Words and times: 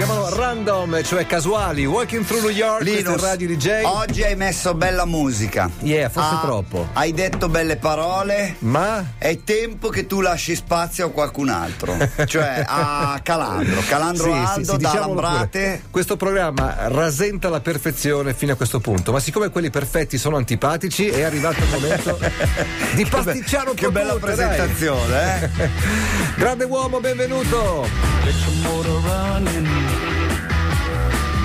chiamano 0.00 0.34
random, 0.34 1.02
cioè 1.02 1.26
casuali. 1.26 1.84
Walking 1.84 2.24
through 2.24 2.40
New 2.44 2.50
York, 2.50 2.80
Linus, 2.82 3.20
Radio 3.20 3.48
DJ. 3.48 3.82
oggi 3.84 4.22
hai 4.22 4.34
messo 4.34 4.72
bella 4.72 5.04
musica. 5.04 5.68
Yeah, 5.80 6.08
forse 6.08 6.36
Ah, 6.36 6.40
troppo. 6.42 6.88
Hai 6.94 7.12
detto 7.12 7.50
belle 7.50 7.76
parole. 7.76 8.56
Ma 8.60 9.04
È 9.18 9.38
tempo 9.44 9.88
che 9.90 10.06
tu 10.06 10.20
lasci 10.22 10.54
spazio 10.54 11.06
a 11.08 11.10
qualcun 11.10 11.50
altro, 11.50 11.96
cioè 12.24 12.64
a 12.66 13.20
Calandro. 13.22 13.82
Calandro 13.86 14.24
Sì, 14.24 14.30
Aldo 14.38 14.64
sì, 14.64 14.70
sì, 14.70 14.76
da 14.78 14.94
Lambrate. 15.00 15.82
Questo 15.90 16.16
programma 16.16 16.88
rasenta 16.88 17.50
la 17.50 17.60
perfezione 17.60 18.32
fino 18.32 18.52
a 18.52 18.56
questo 18.56 18.80
punto, 18.80 19.12
ma 19.12 19.20
siccome 19.20 19.50
quelli 19.50 19.68
perfetti 19.68 20.16
sono 20.16 20.36
antipatici, 20.36 21.08
è 21.08 21.20
arrivato 21.24 21.62
il 21.62 21.68
momento 21.70 22.18
di 22.96 23.04
pasticciare 23.04 23.68
un 23.68 23.74
Che 23.76 23.84
po' 23.84 23.92
bella 23.92 24.14
tutto, 24.14 24.26
dai. 24.26 24.34
presentazione, 24.36 25.50
eh? 25.58 25.68
Grande 26.40 26.64
uomo, 26.64 27.00
benvenuto. 27.00 27.88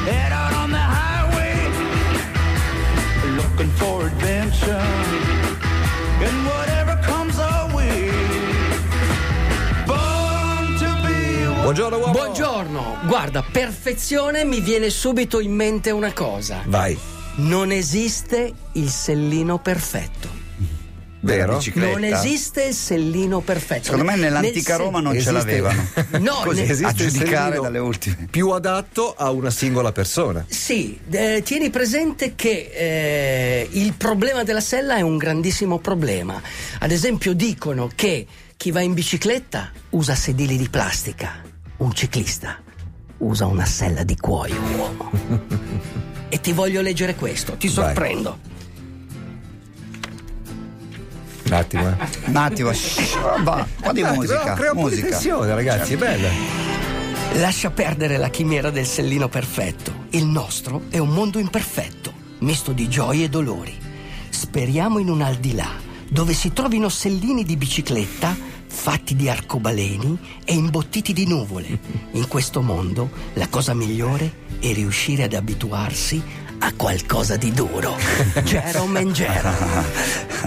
Head 0.05 0.31
out 0.31 0.53
on 0.53 0.69
the 0.69 0.77
highway. 0.77 1.55
Looking 3.35 3.71
for 3.75 4.05
adventure. 4.05 4.83
And 6.21 6.45
whatever 6.45 6.99
comes 7.01 7.39
our 7.39 7.73
way. 7.73 8.11
Born 9.87 10.77
to 10.77 11.07
be 11.07 11.45
Buongiorno 11.63 11.97
uomo. 11.97 12.11
Buongiorno, 12.11 12.97
guarda, 13.07 13.43
perfezione 13.43 14.45
mi 14.45 14.59
viene 14.61 14.89
subito 14.91 15.39
in 15.39 15.53
mente 15.53 15.89
una 15.89 16.13
cosa. 16.13 16.61
Vai. 16.65 16.95
Non 17.37 17.71
esiste 17.71 18.53
il 18.73 18.89
sellino 18.89 19.57
perfetto. 19.57 20.34
Vero? 21.25 21.57
bicicletta. 21.57 21.91
Non 21.91 22.03
esiste 22.03 22.63
il 22.63 22.73
sellino 22.73 23.39
perfetto. 23.39 23.83
Secondo 23.85 24.05
me 24.05 24.15
nell'antica 24.15 24.75
Nel 24.75 24.85
Roma 24.85 24.99
non 24.99 25.15
esiste- 25.15 25.31
ce 25.31 25.37
l'avevano. 25.37 25.87
No, 26.19 26.41
Così, 26.43 26.61
ne- 26.63 26.69
Esiste 26.69 26.85
a 26.85 26.93
giudicare 26.93 27.59
dalle 27.59 27.79
ultime. 27.79 28.27
Più 28.29 28.49
adatto 28.51 29.13
a 29.17 29.31
una 29.31 29.49
singola 29.49 29.91
persona. 29.91 30.45
Sì, 30.47 30.99
eh, 31.09 31.41
tieni 31.43 31.69
presente 31.69 32.35
che 32.35 32.71
eh, 32.73 33.67
il 33.71 33.93
problema 33.93 34.43
della 34.43 34.61
sella 34.61 34.95
è 34.95 35.01
un 35.01 35.17
grandissimo 35.17 35.79
problema. 35.79 36.41
Ad 36.79 36.91
esempio 36.91 37.33
dicono 37.33 37.89
che 37.93 38.25
chi 38.55 38.71
va 38.71 38.81
in 38.81 38.93
bicicletta 38.93 39.71
usa 39.91 40.15
sedili 40.15 40.57
di 40.57 40.69
plastica, 40.69 41.41
un 41.77 41.93
ciclista 41.93 42.59
usa 43.17 43.45
una 43.45 43.65
sella 43.65 44.03
di 44.03 44.17
cuoio, 44.17 44.59
uomo. 44.77 45.11
e 46.29 46.39
ti 46.41 46.51
voglio 46.51 46.81
leggere 46.81 47.15
questo, 47.15 47.53
ti 47.53 47.69
Vai. 47.69 47.93
Un 51.45 51.53
attimo, 51.53 51.87
eh. 51.87 51.95
Un 52.25 52.35
attimo, 52.35 52.73
shh, 52.73 53.17
va, 53.43 53.55
un 53.55 53.65
po' 53.81 53.91
di 53.91 54.01
Un 54.01 54.07
attimo, 54.07 54.21
musica. 54.21 54.55
di 54.55 54.79
musica. 54.79 55.07
tensione, 55.09 55.53
ragazzi, 55.53 55.93
è 55.93 55.97
bella. 55.97 56.29
Lascia 57.33 57.69
perdere 57.69 58.17
la 58.17 58.29
chimera 58.29 58.69
del 58.71 58.85
sellino 58.85 59.27
perfetto. 59.27 60.05
Il 60.11 60.25
nostro 60.25 60.83
è 60.89 60.97
un 60.97 61.09
mondo 61.09 61.37
imperfetto, 61.37 62.13
misto 62.39 62.71
di 62.71 62.87
gioie 62.89 63.25
e 63.25 63.29
dolori. 63.29 63.73
Speriamo 64.29 64.99
in 64.99 65.09
un 65.09 65.21
al 65.21 65.35
di 65.35 65.53
là, 65.53 65.69
dove 66.09 66.33
si 66.33 66.51
trovino 66.53 66.89
sellini 66.89 67.43
di 67.43 67.57
bicicletta 67.57 68.53
fatti 68.67 69.15
di 69.15 69.29
arcobaleni 69.29 70.17
e 70.43 70.53
imbottiti 70.53 71.13
di 71.13 71.27
nuvole. 71.27 71.79
In 72.11 72.27
questo 72.27 72.61
mondo 72.61 73.09
la 73.33 73.47
cosa 73.47 73.73
migliore 73.73 74.43
è 74.59 74.73
riuscire 74.73 75.23
ad 75.23 75.33
abituarsi 75.33 76.21
a 76.65 76.73
qualcosa 76.75 77.37
di 77.37 77.51
duro. 77.51 77.95
Jerome 78.43 78.99
and 78.99 79.11
Jerome. 79.11 79.85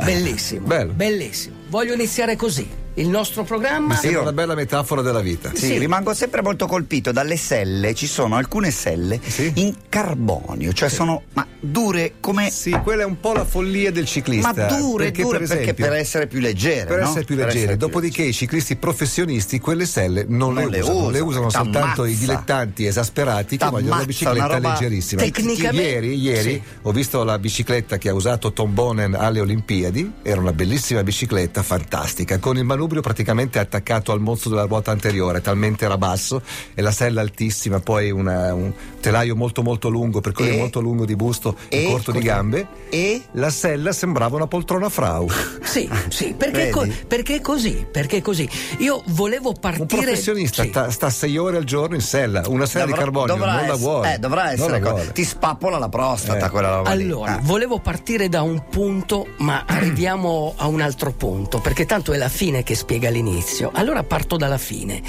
Bellissimo. 0.02 0.66
Bello. 0.66 0.92
Bellissimo. 0.92 1.55
Voglio 1.69 1.94
iniziare 1.94 2.34
così. 2.34 2.69
Il 2.98 3.08
nostro 3.08 3.44
programma 3.44 3.94
Mi 3.94 3.94
sembra 3.94 4.22
una 4.22 4.32
bella 4.32 4.54
metafora 4.56 5.02
della 5.02 5.20
vita. 5.20 5.50
Sì, 5.54 5.66
Sì. 5.66 5.78
rimango 5.78 6.12
sempre 6.14 6.42
molto 6.42 6.66
colpito 6.66 7.12
dalle 7.12 7.36
selle. 7.36 7.94
Ci 7.94 8.06
sono 8.08 8.34
alcune 8.36 8.70
selle 8.72 9.20
Sì. 9.24 9.52
in 9.56 9.72
carbonio, 9.88 10.72
cioè 10.72 10.88
sono 10.88 11.22
ma 11.34 11.46
dure 11.60 12.14
come. 12.18 12.50
Sì, 12.50 12.70
quella 12.82 13.02
è 13.02 13.05
un 13.05 13.20
po' 13.20 13.32
la 13.34 13.44
follia 13.44 13.92
del 13.92 14.05
ciclista. 14.06 14.52
ma 14.52 14.64
dure, 14.77 15.05
perché, 15.05 15.22
dure 15.22 15.38
per 15.38 15.46
perché 15.46 15.62
esempio, 15.62 15.84
per 15.86 15.95
essere 15.96 16.27
più 16.27 16.40
leggere. 16.40 16.86
per 16.86 16.98
no? 17.00 17.05
essere 17.08 17.24
più 17.24 17.36
Per 17.36 17.45
leggere. 17.45 17.62
essere 17.64 17.77
più 17.77 17.86
Dopodiché 17.86 18.23
i 18.23 18.33
ciclisti 18.33 18.74
professionisti 18.77 19.61
quelle 19.61 19.86
selle 19.86 20.24
non, 20.28 20.55
Non 20.55 20.64
le, 20.64 20.70
le 20.70 20.80
usano, 20.80 21.11
le 21.11 21.20
usano, 21.20 21.46
usano 21.46 21.64
soltanto 21.64 22.05
i 22.05 22.17
dilettanti 22.17 22.84
esasperati 22.86 23.56
che 23.56 23.64
T'ammazza, 23.64 23.78
vogliono 23.80 24.00
la 24.00 24.06
bicicletta 24.06 24.58
leggerissima. 24.58 25.23
tecnicamente- 25.23 25.83
Ieri, 25.89 26.14
ieri 26.20 26.50
Sì. 26.50 26.62
ho 26.83 26.90
visto 26.90 27.23
la 27.23 27.39
bicicletta 27.39 27.96
che 27.96 28.08
ha 28.08 28.14
usato 28.14 28.52
Tom 28.52 28.74
Bonen 28.74 29.14
alle 29.14 29.39
Olimpiadi, 29.40 30.12
era 30.23 30.40
una 30.40 30.52
bellissima 30.52 31.05
bicicletta, 31.05 31.62
fantastica, 31.62 32.39
con 32.39 32.56
il 32.56 32.64
manubrio 32.64 32.86
praticamente 33.00 33.58
attaccato 33.58 34.12
al 34.12 34.20
mozzo 34.20 34.48
della 34.48 34.64
ruota 34.64 34.90
anteriore, 34.90 35.40
talmente 35.40 35.84
era 35.84 35.96
basso 35.98 36.42
e 36.74 36.82
la 36.82 36.90
sella 36.90 37.20
altissima, 37.20 37.80
poi 37.80 38.10
una- 38.10 38.52
un 38.54 38.72
telaio 39.00 39.36
molto 39.36 39.62
molto 39.62 39.88
lungo, 39.88 40.20
per 40.20 40.32
cui 40.32 40.48
E- 40.48 40.56
molto 40.56 40.80
lungo 40.80 41.04
di 41.04 41.14
busto 41.16 41.56
e, 41.68 41.84
e 41.84 41.90
corto 41.90 42.10
di 42.12 42.20
gambe. 42.20 42.66
E 42.90 43.22
La 43.32 43.50
sella 43.50 43.92
sembrava 43.92 44.36
una 44.36 44.46
poltrona 44.46 44.88
frau. 44.88 45.28
Sì, 45.68 45.86
sì, 46.08 46.32
perché, 46.36 46.70
co- 46.70 46.86
perché 47.06 47.36
è 47.36 47.40
così, 47.42 47.86
perché 47.90 48.16
è 48.16 48.20
così. 48.22 48.48
Io 48.78 49.02
volevo 49.08 49.52
partire... 49.52 49.82
Un 49.82 49.86
professionista 49.86 50.62
Sì. 50.62 50.70
sta, 50.70 50.90
sta 50.90 51.10
sei 51.10 51.36
ore 51.36 51.58
al 51.58 51.64
giorno 51.64 51.94
in 51.94 52.00
sella, 52.00 52.42
una 52.46 52.64
sella 52.64 52.86
dovrà- 52.86 52.96
di 52.98 53.02
carbonio, 53.05 53.36
non 53.36 53.66
la 53.66 53.74
vuole. 53.76 54.14
Eh, 54.14 54.18
dovrà 54.18 54.52
essere. 54.52 54.80
co- 54.80 54.90
vuole. 54.90 55.12
ti 55.12 55.24
spappola 55.24 55.76
la 55.78 55.90
prostata 55.90 56.46
Eh. 56.46 56.50
quella 56.50 56.76
roba 56.76 56.94
lì. 56.94 57.02
Allora, 57.02 57.34
Ah. 57.34 57.40
volevo 57.42 57.80
partire 57.80 58.28
da 58.30 58.40
un 58.40 58.64
punto, 58.70 59.26
ma 59.38 59.64
arriviamo 59.66 60.55
a 60.56 60.66
un 60.68 60.80
altro 60.80 61.12
punto, 61.12 61.58
perché 61.60 61.84
tanto 61.84 62.12
è 62.12 62.16
la 62.16 62.28
fine 62.30 62.62
che 62.62 62.74
spiega 62.78 63.11
l'inizio. 63.11 63.70
Allora 63.74 64.02
parto 64.05 64.36
dalla 64.36 64.56
fine. 64.58 65.02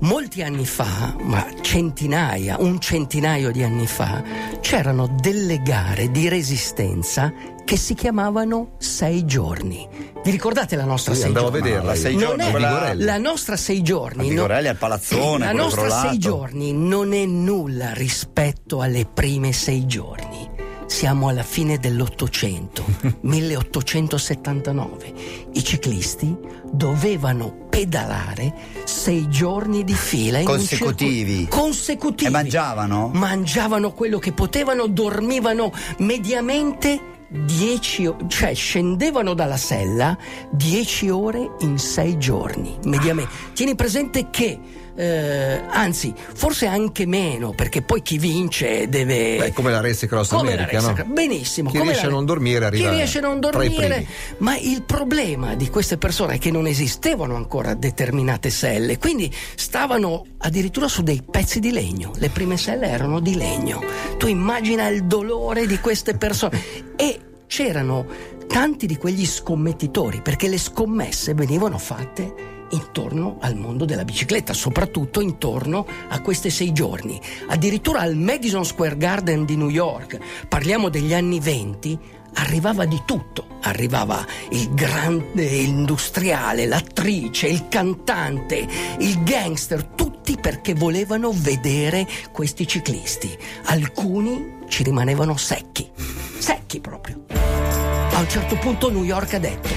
Molti 0.00 0.42
anni 0.42 0.66
fa, 0.66 1.14
ma 1.20 1.46
centinaia, 1.60 2.56
un 2.58 2.78
centinaio 2.80 3.50
di 3.50 3.62
anni 3.62 3.86
fa, 3.86 4.22
c'erano 4.60 5.06
delle 5.20 5.62
gare 5.62 6.10
di 6.10 6.28
resistenza 6.28 7.32
che 7.64 7.76
si 7.78 7.94
chiamavano 7.94 8.74
Sei 8.78 9.24
giorni. 9.24 9.88
Vi 10.22 10.30
ricordate 10.30 10.76
la 10.76 10.84
nostra 10.84 11.14
Sì, 11.14 11.20
Sei 11.20 11.28
andavo 11.28 11.46
a 11.46 11.50
giorni? 11.52 11.68
vederla. 11.68 11.90
la 11.90 11.96
sei. 11.96 12.14
Non 12.16 12.36
giorni, 12.38 12.44
è 12.64 12.94
la 12.94 13.18
nostra 13.18 13.56
sei 13.56 13.82
giorni. 13.82 14.22
No- 14.24 14.28
Vigorelli 14.28 14.68
al 14.68 14.76
palazzone, 14.76 15.44
la 15.46 15.52
nostra 15.52 15.82
crollato. 15.82 16.08
sei 16.08 16.18
giorni 16.18 16.72
non 16.72 17.12
è 17.14 17.24
nulla 17.24 17.92
rispetto 17.94 18.80
alle 18.82 19.06
prime 19.06 19.52
sei 19.52 19.86
giorni. 19.86 20.50
Siamo 20.86 21.28
alla 21.28 21.42
fine 21.42 21.78
dell'Ottocento, 21.78 22.84
1879. 23.20 25.12
I 25.52 25.64
ciclisti 25.64 26.36
dovevano 26.70 27.66
pedalare 27.68 28.54
sei 28.84 29.28
giorni 29.28 29.82
di 29.84 29.94
fila 29.94 30.42
Consecutivi. 30.42 31.30
circuito- 31.38 31.56
consecutivi. 31.56 32.26
E 32.28 32.32
mangiavano? 32.32 33.10
Mangiavano 33.12 33.92
quello 33.92 34.18
che 34.18 34.32
potevano, 34.32 34.86
dormivano 34.86 35.72
mediamente 35.98 37.12
10 37.28 38.06
ore, 38.06 38.24
cioè 38.28 38.54
scendevano 38.54 39.34
dalla 39.34 39.56
sella 39.56 40.16
10 40.52 41.08
ore 41.08 41.50
in 41.60 41.78
6 41.78 42.18
giorni, 42.18 42.78
mediamente. 42.84 43.32
Tieni 43.54 43.74
presente 43.74 44.30
che, 44.30 44.60
eh, 44.96 45.60
anzi, 45.68 46.14
forse 46.16 46.66
anche 46.66 47.04
meno, 47.06 47.50
perché 47.50 47.82
poi 47.82 48.02
chi 48.02 48.18
vince 48.18 48.88
deve... 48.88 49.36
Beh, 49.38 49.52
come 49.52 49.70
la 49.70 49.80
Race 49.80 50.06
Cross 50.06 50.28
Come 50.30 50.52
America, 50.52 50.80
la 50.80 50.88
no? 50.88 50.96
race- 50.96 51.04
Benissimo. 51.04 51.70
Chi 51.70 51.80
riesce 51.80 52.02
la- 52.02 52.08
a 52.08 52.10
non 52.10 52.24
dormire 52.24 52.64
arriva 52.64 52.88
Chi 52.88 52.94
riesce 52.94 53.18
a 53.18 53.22
non 53.22 53.40
dormire. 53.40 54.06
Ma 54.38 54.56
il 54.56 54.82
problema 54.82 55.54
di 55.54 55.68
queste 55.68 55.98
persone 55.98 56.34
è 56.34 56.38
che 56.38 56.50
non 56.50 56.66
esistevano 56.66 57.34
ancora 57.34 57.74
determinate 57.74 58.50
selle, 58.50 58.98
quindi 58.98 59.32
stavano 59.56 60.24
addirittura 60.38 60.86
su 60.86 61.02
dei 61.02 61.22
pezzi 61.28 61.58
di 61.58 61.72
legno. 61.72 62.12
Le 62.16 62.28
prime 62.28 62.56
selle 62.56 62.86
erano 62.86 63.18
di 63.20 63.34
legno. 63.34 63.82
Tu 64.16 64.28
immagina 64.28 64.86
il 64.88 65.04
dolore 65.04 65.66
di 65.66 65.78
queste 65.80 66.16
persone. 66.16 66.82
E 66.96 67.20
c'erano 67.48 68.06
tanti 68.46 68.86
di 68.86 68.96
quegli 68.96 69.26
scommettitori, 69.26 70.20
perché 70.22 70.48
le 70.48 70.58
scommesse 70.58 71.34
venivano 71.34 71.76
fatte 71.76 72.53
intorno 72.70 73.36
al 73.40 73.56
mondo 73.56 73.84
della 73.84 74.04
bicicletta, 74.04 74.52
soprattutto 74.52 75.20
intorno 75.20 75.86
a 76.08 76.20
questi 76.20 76.50
sei 76.50 76.72
giorni. 76.72 77.20
Addirittura 77.48 78.00
al 78.00 78.16
Madison 78.16 78.64
Square 78.64 78.96
Garden 78.96 79.44
di 79.44 79.56
New 79.56 79.68
York, 79.68 80.18
parliamo 80.48 80.88
degli 80.88 81.14
anni 81.14 81.40
venti, 81.40 81.98
arrivava 82.34 82.84
di 82.84 83.02
tutto. 83.04 83.52
Arrivava 83.66 84.26
il 84.50 84.74
grande 84.74 85.44
industriale, 85.44 86.66
l'attrice, 86.66 87.46
il 87.46 87.68
cantante, 87.68 88.66
il 88.98 89.22
gangster, 89.22 89.84
tutti 89.84 90.36
perché 90.38 90.74
volevano 90.74 91.32
vedere 91.32 92.06
questi 92.30 92.66
ciclisti. 92.66 93.34
Alcuni 93.64 94.56
ci 94.68 94.82
rimanevano 94.82 95.38
secchi, 95.38 95.90
secchi 96.38 96.80
proprio. 96.80 97.24
A 97.30 98.20
un 98.20 98.28
certo 98.28 98.56
punto 98.56 98.90
New 98.90 99.02
York 99.02 99.32
ha 99.32 99.38
detto 99.38 99.68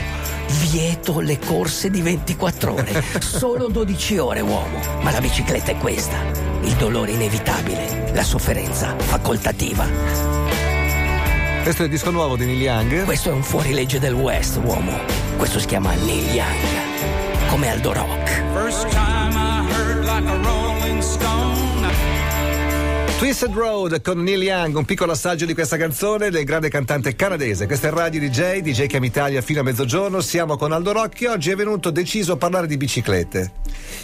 vieto 0.70 1.20
le 1.20 1.40
corse 1.40 1.90
di 1.90 2.02
24 2.02 2.74
ore, 2.74 3.04
solo 3.20 3.68
12 3.68 4.18
ore 4.18 4.42
uomo, 4.42 4.80
ma 5.02 5.12
la 5.12 5.22
bicicletta 5.22 5.72
è 5.72 5.78
questa, 5.78 6.18
il 6.62 6.74
dolore 6.74 7.12
inevitabile, 7.12 8.12
la 8.14 8.24
sofferenza 8.24 8.96
facoltativa. 8.98 9.86
Questo 11.64 11.82
è 11.82 11.86
il 11.86 11.92
disco 11.92 12.12
nuovo 12.12 12.38
di 12.38 12.46
Neil 12.46 12.62
Young. 12.62 13.04
Questo 13.04 13.30
è 13.30 13.34
un 13.34 13.44
fuorilegge 13.44 14.00
del 14.00 14.14
West, 14.14 14.60
uomo. 14.64 14.98
Questo 15.36 15.60
si 15.60 15.66
chiama 15.66 15.94
Neil 15.96 16.34
Young, 16.34 17.50
come 17.50 17.70
Aldo 17.70 17.94
Rock. 17.94 18.44
First 18.54 18.88
time 18.90 19.36
I 19.36 19.68
heard 19.70 20.06
like 20.06 20.28
a 20.30 20.38
rolling 20.44 21.02
stone. 21.02 21.57
Twisted 23.18 23.52
Road 23.52 24.02
con 24.04 24.22
Neil 24.22 24.44
Young, 24.44 24.76
un 24.78 24.86
piccolo 24.86 25.12
assaggio 25.14 25.46
di 25.48 25.56
questa 25.56 25.76
canzone 25.76 26.30
del 26.30 26.44
grande 26.46 26.70
cantante 26.70 27.16
canadese. 27.16 27.66
Questa 27.66 27.88
è 27.88 27.92
Radio 27.92 28.20
DJ, 28.20 28.60
DJ 28.60 28.86
Cam 28.86 29.04
Italia 29.04 29.42
fino 29.42 29.62
a 29.62 29.64
mezzogiorno. 29.64 30.22
Siamo 30.22 30.56
con 30.56 30.72
Aldo 30.72 30.92
Rocchi. 30.92 31.26
Oggi 31.26 31.50
è 31.50 31.56
venuto 31.56 31.90
deciso 31.90 32.34
a 32.34 32.38
parlare 32.38 32.68
di 32.68 32.78
biciclette. 32.78 33.52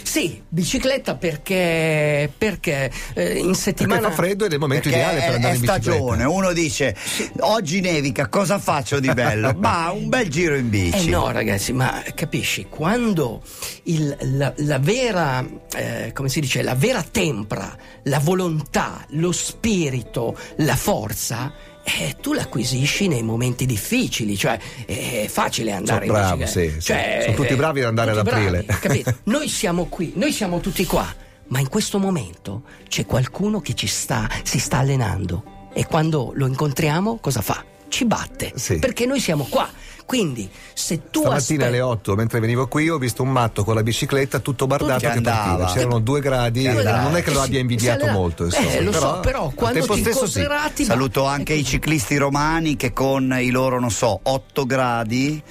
Sì, 0.02 0.42
bicicletta 0.48 1.14
perché, 1.14 2.28
perché 2.36 2.90
eh, 3.14 3.38
in 3.38 3.54
settimana. 3.54 4.00
Perché 4.00 4.14
fa 4.16 4.20
freddo 4.22 4.44
ed 4.46 4.50
è 4.50 4.54
il 4.54 4.60
momento 4.60 4.88
Perché 4.88 4.98
ideale 5.04 5.20
per 5.20 5.30
è, 5.30 5.34
andare 5.34 5.52
è 5.52 5.56
in 5.56 5.60
bicicletta. 5.60 5.90
stagione, 5.92 6.24
uno 6.24 6.52
dice 6.52 6.96
oggi 7.38 7.80
nevica, 7.80 8.26
cosa 8.28 8.58
faccio 8.58 8.98
di 8.98 9.12
bello? 9.14 9.54
Ma 9.58 9.90
un 9.92 10.08
bel 10.08 10.28
giro 10.28 10.56
in 10.56 10.68
bici. 10.68 11.06
Eh 11.06 11.10
no, 11.10 11.30
ragazzi, 11.30 11.72
ma 11.72 12.02
capisci, 12.16 12.66
quando 12.68 13.42
il- 13.84 14.16
la, 14.32 14.52
la 14.56 14.78
vera, 14.80 15.46
eh, 15.76 16.10
come 16.12 16.28
si 16.28 16.40
dice, 16.40 16.62
la 16.62 16.74
vera 16.74 17.02
tempra, 17.08 17.74
la 18.04 18.18
volontà, 18.18 19.02
lo 19.10 19.32
spirito, 19.32 20.36
la 20.58 20.76
forza, 20.76 21.52
eh, 21.82 22.16
tu 22.20 22.32
l'acquisisci 22.32 23.08
nei 23.08 23.22
momenti 23.22 23.66
difficili, 23.66 24.36
cioè 24.36 24.58
è 24.86 25.26
facile 25.28 25.72
andare 25.72 26.06
Sono 26.06 26.18
in 26.18 26.24
bicicletta. 26.38 26.50
sì, 26.50 26.70
sì. 26.70 26.80
Cioè, 26.80 27.20
Sono 27.24 27.36
tutti 27.36 27.52
eh, 27.52 27.56
bravi 27.56 27.80
ad 27.80 27.86
andare 27.86 28.10
ad 28.12 28.18
aprile. 28.26 28.62
bravi? 28.64 29.04
Noi 29.24 29.48
siamo 29.48 29.84
qui, 29.86 30.12
noi 30.16 30.32
siamo 30.32 30.60
tutti 30.60 30.84
qua, 30.86 31.06
ma 31.48 31.60
in 31.60 31.68
questo 31.68 31.98
momento 31.98 32.62
c'è 32.88 33.04
qualcuno 33.04 33.60
che 33.60 33.74
ci 33.74 33.86
sta, 33.86 34.28
si 34.42 34.58
sta 34.58 34.78
allenando 34.78 35.68
e 35.74 35.84
quando 35.86 36.32
lo 36.34 36.46
incontriamo 36.46 37.18
cosa 37.18 37.42
fa? 37.42 37.64
Ci 37.88 38.06
batte, 38.06 38.52
Sì. 38.56 38.78
perché 38.78 39.06
noi 39.06 39.20
siamo 39.20 39.44
qua. 39.44 39.70
Quindi 40.04 40.48
se 40.72 41.10
tu 41.10 41.20
Stamattina 41.20 41.36
aspetti 41.36 41.62
alle 41.62 41.80
8, 41.80 42.14
mentre 42.14 42.40
venivo 42.40 42.66
qui, 42.66 42.88
ho 42.90 42.98
visto 42.98 43.22
un 43.22 43.30
matto 43.30 43.64
con 43.64 43.74
la 43.74 43.82
bicicletta 43.82 44.38
tutto 44.38 44.66
bardato 44.66 45.00
Che 45.00 45.06
che 45.06 45.12
andava. 45.12 45.44
partiva. 45.56 45.72
C'erano 45.72 45.98
due 46.00 46.20
gradi, 46.20 46.64
e 46.64 46.68
andava. 46.68 47.02
non 47.02 47.16
è 47.16 47.22
che 47.22 47.30
lo 47.32 47.40
Eh 47.40 47.44
abbia 47.44 47.60
invidiato 47.60 48.06
molto. 48.08 48.44
Insomma. 48.44 48.70
Eh, 48.72 48.82
lo 48.82 48.92
so, 48.92 49.20
però 49.20 49.50
quando 49.54 49.78
tempo 49.78 49.94
ti 49.94 50.00
stesso 50.02 50.26
sì. 50.26 50.46
ti 50.74 50.84
Saluto 50.84 51.24
anche 51.24 51.54
i 51.54 51.64
ciclisti 51.64 52.16
romani 52.16 52.76
che 52.76 52.92
con 52.92 53.34
i 53.38 53.50
loro, 53.50 53.80
non 53.80 53.90
so, 53.90 54.20
8 54.22 54.66
gradi 54.66 55.42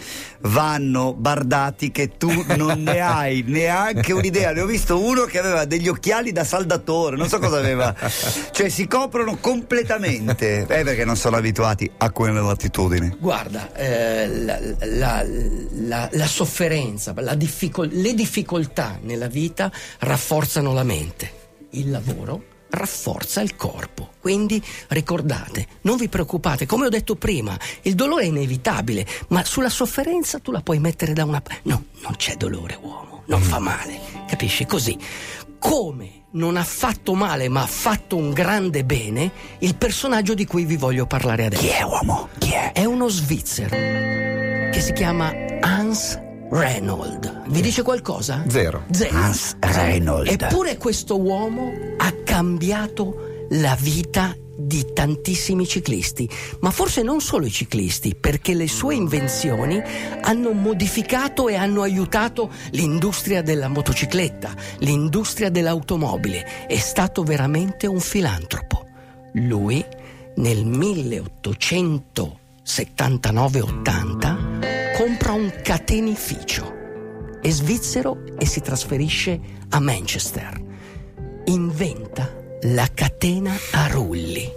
vanno 0.45 1.13
bardati 1.13 1.91
che 1.91 2.17
tu 2.17 2.29
non 2.57 2.81
ne 2.83 3.00
hai 3.01 3.44
neanche 3.47 4.13
un'idea. 4.13 4.51
Ne 4.51 4.61
ho 4.61 4.65
visto 4.65 5.00
uno 5.00 5.23
che 5.23 5.39
aveva 5.39 5.65
degli 5.65 5.88
occhiali 5.88 6.31
da 6.31 6.44
saldatore, 6.44 7.15
non 7.15 7.27
so 7.27 7.39
cosa 7.39 7.57
aveva. 7.57 7.95
Cioè 8.51 8.69
si 8.69 8.88
coprono 8.88 9.38
completamente. 9.39 10.65
Eh, 10.67 10.83
perché 10.83 11.05
non 11.05 11.15
sono 11.15 11.38
abituati 11.38 11.89
a 11.97 12.11
quelle 12.11 12.41
latitudini. 12.41 13.15
Guarda, 13.19 13.73
eh, 13.73 14.42
la, 14.43 14.59
la- 14.85 15.25
la- 15.25 16.09
la 16.11 16.27
sofferenza, 16.27 17.13
la 17.17 17.35
difficol- 17.35 17.89
le 17.91 18.13
difficoltà 18.13 18.99
nella 19.01 19.27
vita 19.27 19.71
rafforzano 19.99 20.73
la 20.73 20.83
mente. 20.83 21.41
Il 21.71 21.89
lavoro 21.89 22.45
rafforza 22.69 23.41
il 23.41 23.55
corpo. 23.55 24.11
Quindi 24.19 24.61
ricordate, 24.89 25.67
non 25.81 25.97
vi 25.97 26.09
preoccupate, 26.09 26.65
come 26.65 26.85
ho 26.87 26.89
detto 26.89 27.15
prima, 27.15 27.57
il 27.83 27.93
dolore 27.95 28.23
è 28.23 28.27
inevitabile, 28.27 29.05
ma 29.29 29.43
sulla 29.43 29.69
sofferenza 29.69 30.39
tu 30.39 30.51
la 30.51 30.61
puoi 30.61 30.79
mettere 30.79 31.13
da 31.13 31.23
una 31.23 31.41
parte. 31.41 31.61
No, 31.69 31.85
non 32.01 32.15
c'è 32.15 32.35
dolore, 32.35 32.77
uomo, 32.81 33.23
non 33.27 33.41
fa 33.41 33.59
male, 33.59 33.99
capisci? 34.27 34.65
Così. 34.65 34.97
Come 35.59 36.25
non 36.31 36.57
ha 36.57 36.63
fatto 36.63 37.13
male, 37.13 37.47
ma 37.47 37.61
ha 37.61 37.67
fatto 37.67 38.17
un 38.17 38.33
grande 38.33 38.83
bene, 38.83 39.31
il 39.59 39.75
personaggio 39.75 40.33
di 40.33 40.45
cui 40.45 40.65
vi 40.65 40.75
voglio 40.77 41.05
parlare 41.05 41.45
adesso. 41.45 41.61
Chi 41.61 41.69
è 41.69 41.83
uomo? 41.83 42.29
Chi 42.39 42.51
è? 42.51 42.71
È 42.73 42.85
uno 42.85 43.07
svizzero 43.07 43.75
che 44.73 44.81
si 44.81 44.91
chiama 44.93 45.31
Hans 45.59 46.19
Reynold. 46.49 47.43
Vi 47.49 47.61
dice 47.61 47.83
qualcosa? 47.83 48.43
Zero. 48.47 48.85
Zero. 48.89 49.15
Hans 49.15 49.55
Reynold. 49.59 50.27
Eppure 50.31 50.77
questo 50.77 51.21
uomo 51.21 51.71
ha 51.97 52.11
cambiato 52.23 53.45
la 53.49 53.77
vita 53.79 54.35
di 54.57 54.83
tantissimi 54.91 55.67
ciclisti, 55.67 56.27
ma 56.61 56.71
forse 56.71 57.03
non 57.03 57.21
solo 57.21 57.45
i 57.45 57.51
ciclisti, 57.51 58.15
perché 58.15 58.55
le 58.55 58.67
sue 58.67 58.95
invenzioni 58.95 59.79
hanno 60.21 60.53
modificato 60.53 61.49
e 61.49 61.55
hanno 61.55 61.83
aiutato 61.83 62.49
l'industria 62.71 63.43
della 63.43 63.67
motocicletta, 63.67 64.55
l'industria 64.79 65.51
dell'automobile. 65.51 66.65
È 66.65 66.79
stato 66.79 67.21
veramente 67.21 67.85
un 67.85 67.99
filantropo. 67.99 68.87
Lui 69.33 69.85
nel 70.37 70.65
1879-80 70.65 72.33
compra 74.23 74.32
un 75.43 75.53
catenificio. 75.61 76.73
È 77.41 77.49
svizzero 77.49 78.23
e 78.39 78.45
si 78.45 78.61
trasferisce 78.61 79.39
a 79.69 79.79
Manchester. 79.81 80.61
Inventa 81.45 82.33
la 82.63 82.87
catena 82.93 83.53
a 83.71 83.87
rulli. 83.87 84.49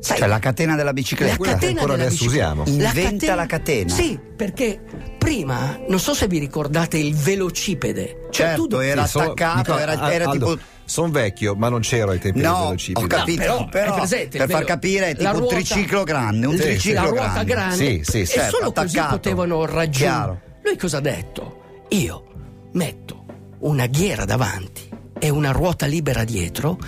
Sai, 0.00 0.18
Cioè 0.18 0.26
la 0.28 0.38
catena 0.40 0.72
della 0.72 0.84
la 0.86 0.92
bicicletta. 0.92 1.36
quella 1.36 1.52
che 1.52 1.58
catena 1.60 1.80
ancora 1.80 1.96
della 1.96 2.08
adesso 2.08 2.24
bicicletta. 2.24 2.52
usiamo. 2.62 2.84
Inventa 2.84 3.34
la 3.36 3.46
catena. 3.46 3.94
Sì, 3.94 4.18
perché 4.36 4.80
prima, 5.16 5.78
non 5.88 5.98
so 6.00 6.12
se 6.12 6.26
vi 6.26 6.38
ricordate 6.38 6.98
il 6.98 7.14
velocipede. 7.14 8.26
Cioè, 8.30 8.46
Certo, 8.48 8.66
tu- 8.66 8.76
era 8.80 9.04
Sì, 9.04 9.10
so- 9.10 9.20
attaccato, 9.20 9.56
Nicola, 9.76 9.80
era, 9.80 10.12
era 10.12 10.30
Aldo, 10.30 10.46
tipo... 10.56 10.62
Sono 10.86 11.10
vecchio, 11.10 11.54
ma 11.54 11.68
non 11.68 11.80
c'ero 11.80 12.10
ai 12.10 12.18
tempi 12.18 12.40
del 12.40 12.48
No, 12.50 12.64
velocipede. 12.66 13.04
ho 13.04 13.08
capito, 13.08 13.42
No, 13.46 13.68
però, 13.70 13.94
però, 13.94 14.06
per 14.30 14.48
far 14.50 14.64
capire 14.64 15.08
è 15.10 15.16
tipo 15.16 15.30
un 15.30 15.38
ruota- 15.38 15.54
triciclo 15.54 16.04
grande, 16.04 16.46
un 16.46 16.56
Sì, 16.56 16.62
triciclo 16.62 17.02
la 17.02 17.08
ruota 17.08 17.42
grande. 17.42 17.44
grande. 17.44 17.76
Sì, 17.76 18.02
sì, 18.04 18.20
e 18.20 18.26
certo, 18.26 18.56
solo 18.58 18.72
così 18.72 18.96
attaccato. 18.98 19.16
potevano 19.16 19.64
raggiungere. 19.64 19.92
Chiaro. 20.04 20.40
Lui 20.62 20.76
cosa 20.76 20.96
ha 20.98 21.00
detto? 21.00 21.62
Io 21.90 22.24
metto 22.72 23.24
una 23.60 23.86
ghiera 23.86 24.24
davanti 24.24 24.88
e 25.18 25.28
una 25.30 25.52
ruota 25.52 25.86
libera 25.86 26.24
dietro 26.24 26.78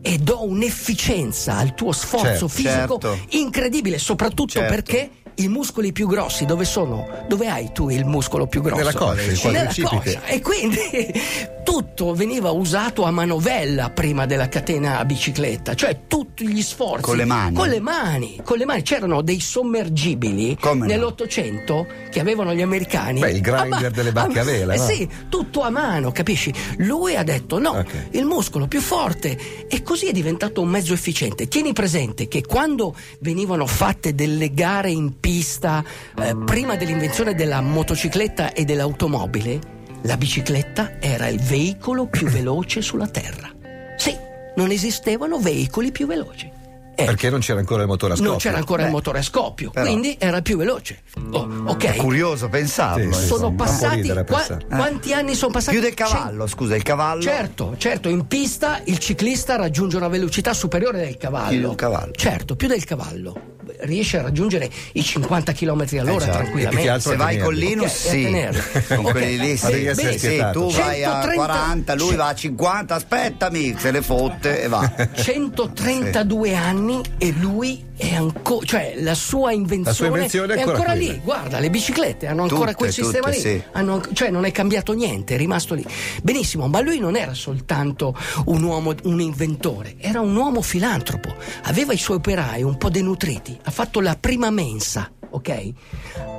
e 0.00 0.18
do 0.18 0.44
un'efficienza 0.44 1.56
al 1.56 1.74
tuo 1.74 1.92
sforzo 1.92 2.24
Certo, 2.26 2.48
fisico 2.48 2.98
certo. 3.00 3.18
incredibile, 3.30 3.98
soprattutto 3.98 4.52
Certo. 4.52 4.72
perché 4.74 5.10
i 5.36 5.48
muscoli 5.48 5.92
più 5.92 6.06
grossi 6.06 6.44
dove 6.44 6.64
sono? 6.64 7.06
Dove 7.28 7.48
hai 7.48 7.70
tu 7.72 7.88
il 7.90 8.04
muscolo 8.04 8.46
più 8.46 8.60
grosso? 8.62 8.76
Nella 8.78 8.92
coscia, 8.92 9.50
Nella 9.50 9.72
coscia. 9.88 10.24
E 10.24 10.40
quindi 10.40 10.78
tutto 11.64 12.14
veniva 12.14 12.50
usato 12.50 13.02
a 13.04 13.10
manovella 13.10 13.90
prima 13.90 14.26
della 14.26 14.48
catena 14.48 14.98
a 14.98 15.04
bicicletta, 15.04 15.74
cioè 15.74 16.02
tutti 16.06 16.46
gli 16.46 16.62
sforzi 16.62 17.02
Con 17.02 17.16
le 17.16 17.24
mani. 17.24 17.54
Con 17.56 17.68
le 17.68 17.80
mani, 17.80 18.40
con 18.44 18.58
le 18.58 18.64
mani. 18.64 18.82
C'erano 18.82 19.22
dei 19.22 19.40
sommergibili 19.40 20.56
Come 20.60 20.80
no? 20.80 20.84
nell'Ottocento 20.86 21.86
che 22.10 22.20
avevano 22.20 22.54
gli 22.54 22.62
americani. 22.62 23.20
Beh, 23.20 23.30
il 23.30 23.40
grinder 23.40 23.80
ma- 23.82 23.88
delle 23.88 24.12
barche 24.12 24.40
a 24.40 24.44
vela, 24.44 24.74
Eh 24.74 24.78
no? 24.78 24.84
sì, 24.86 25.08
tutto 25.28 25.62
a 25.62 25.70
mano, 25.70 26.12
capisci? 26.12 26.52
Lui 26.78 27.16
ha 27.16 27.22
detto 27.22 27.58
no, 27.58 27.70
Ok. 27.70 28.08
il 28.12 28.24
muscolo 28.24 28.66
più 28.66 28.80
forte 28.80 29.66
e 29.68 29.82
così 29.82 30.06
è 30.06 30.12
diventato 30.12 30.60
un 30.60 30.68
mezzo 30.68 30.92
efficiente. 30.92 31.48
Tieni 31.48 31.72
presente 31.72 32.28
che 32.28 32.42
quando 32.42 32.94
venivano 33.20 33.66
fatte 33.66 34.14
delle 34.14 34.52
gare 34.52 34.90
in 34.90 35.18
pista 35.24 35.82
eh, 36.20 36.36
prima 36.44 36.76
dell'invenzione 36.76 37.34
della 37.34 37.62
motocicletta 37.62 38.52
e 38.52 38.66
dell'automobile, 38.66 39.58
la 40.02 40.18
bicicletta 40.18 41.00
era 41.00 41.28
il 41.28 41.40
veicolo 41.40 42.04
più 42.08 42.26
veloce 42.26 42.82
sulla 42.82 43.06
terra. 43.06 43.50
Sì, 43.96 44.14
non 44.56 44.70
esistevano 44.70 45.38
veicoli 45.38 45.92
più 45.92 46.06
veloci. 46.06 46.52
Eh, 46.94 47.04
Perché 47.06 47.30
non 47.30 47.40
c'era 47.40 47.58
ancora 47.58 47.80
il 47.80 47.88
motore 47.88 48.12
a 48.12 48.16
scoppio. 48.16 48.30
non 48.32 48.38
c'era 48.38 48.58
ancora 48.58 48.82
il 48.82 48.88
Beh, 48.88 48.92
motore 48.94 49.18
a 49.20 49.22
scoppio, 49.22 49.70
però- 49.70 49.86
quindi 49.86 50.14
era 50.20 50.42
più 50.42 50.58
veloce. 50.58 51.00
Oh, 51.30 51.48
ok. 51.68 51.96
Curioso 51.96 52.50
pensarlo. 52.50 53.10
Sì. 53.14 53.24
Sono 53.26 53.54
passati 53.54 54.02
ridere 54.02 54.24
qua- 54.26 54.36
pensare. 54.36 54.66
quanti 54.66 55.14
anni 55.14 55.34
sono 55.34 55.52
passati? 55.52 55.78
Più 55.78 55.84
del 55.86 55.94
cavallo, 55.94 56.46
scusa, 56.46 56.76
il 56.76 56.82
cavallo. 56.82 57.22
Certo, 57.22 57.74
certo, 57.78 58.10
in 58.10 58.26
pista 58.26 58.78
il 58.84 58.98
ciclista 58.98 59.56
raggiunge 59.56 59.96
una 59.96 60.08
velocità 60.08 60.52
superiore 60.52 60.98
del 60.98 61.16
cavallo. 61.16 61.48
Più 61.48 61.66
del 61.66 61.76
cavallo. 61.76 62.12
Certo, 62.12 62.56
più 62.56 62.68
del 62.68 62.84
cavallo. 62.84 63.52
Riesce 63.80 64.18
a 64.18 64.22
raggiungere 64.22 64.70
i 64.92 65.02
50 65.02 65.52
km 65.52 65.68
all'ora 65.68 65.84
certo. 65.84 66.00
E 66.00 66.18
più 66.20 66.30
tranquillamente. 66.32 66.82
che 66.82 66.88
altro 66.88 67.10
Se 67.10 67.16
vai 67.16 67.38
con. 67.38 67.54
Linus, 67.54 68.04
Ok, 68.04 68.06
a 68.06 68.10
sì. 68.10 68.94
Con 68.94 69.04
Ok. 69.06 69.10
quelli 69.12 69.38
lì, 69.38 69.56
sì. 69.56 69.82
Beh, 69.82 69.94
sì, 69.94 70.18
spietato. 70.18 70.60
tu 70.60 70.70
vai 70.72 71.04
a 71.04 71.10
130 71.22 71.34
40, 71.34 71.94
lui 71.94 72.14
va 72.16 72.26
a 72.28 72.34
50, 72.34 72.94
aspettami, 72.94 73.74
se 73.78 73.90
le 73.90 74.02
fotte 74.02 74.62
e 74.62 74.68
va. 74.68 74.92
132 75.14 76.54
anni 76.54 77.00
e 77.18 77.32
lui 77.38 77.84
è 77.96 78.14
ancora, 78.14 78.66
cioè 78.66 78.94
la 78.98 79.14
sua 79.14 79.52
invenzione, 79.52 79.84
La 79.84 79.92
sua 79.94 80.06
invenzione 80.06 80.54
è 80.54 80.60
ancora 80.62 80.92
qui. 80.92 80.98
lì. 81.06 81.20
Guarda, 81.22 81.58
le 81.60 81.70
biciclette 81.70 82.26
hanno 82.26 82.42
ancora 82.42 82.62
Tutte, 82.72 82.74
quel 82.76 82.92
sistema 82.92 83.30
tutte, 83.30 83.36
lì, 83.36 83.40
sì. 83.40 83.62
Hanno- 83.72 84.02
cioè 84.12 84.30
non 84.30 84.44
è 84.44 84.50
cambiato 84.52 84.92
niente, 84.94 85.34
è 85.34 85.38
rimasto 85.38 85.74
lì. 85.74 85.84
Benissimo, 86.22 86.66
ma 86.66 86.80
lui 86.80 86.98
non 86.98 87.16
era 87.16 87.34
soltanto 87.34 88.16
un 88.46 88.62
uomo, 88.62 88.94
un 89.04 89.20
inventore, 89.20 89.94
era 89.98 90.20
un 90.20 90.34
uomo 90.34 90.60
filantropo. 90.60 91.34
Aveva 91.62 91.92
i 91.92 91.98
suoi 91.98 92.16
operai 92.16 92.62
un 92.62 92.76
po' 92.76 92.90
denutriti, 92.90 93.53
ha 93.62 93.70
fatto 93.70 94.00
la 94.00 94.16
prima 94.16 94.50
mensa, 94.50 95.10
ok? 95.30 95.72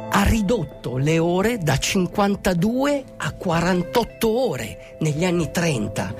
Ha 0.10 0.24
ridotto 0.24 0.98
le 0.98 1.20
ore 1.20 1.58
da 1.58 1.78
52 1.78 3.04
a 3.18 3.32
48 3.32 4.50
ore 4.50 4.98
negli 5.00 5.26
anni 5.26 5.52
30 5.52 6.16